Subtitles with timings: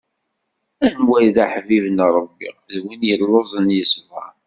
[0.87, 4.29] Anwa i d aḥbib n Ṛebbi, d win yelluẓen yesbeṛ.